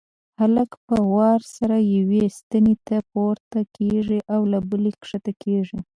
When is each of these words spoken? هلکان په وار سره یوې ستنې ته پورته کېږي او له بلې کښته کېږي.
هلکان 0.41 0.81
په 0.87 0.97
وار 1.13 1.39
سره 1.57 1.75
یوې 1.95 2.23
ستنې 2.37 2.75
ته 2.87 2.97
پورته 3.11 3.59
کېږي 3.77 4.19
او 4.33 4.39
له 4.51 4.59
بلې 4.69 4.91
کښته 5.01 5.31
کېږي. 5.43 5.77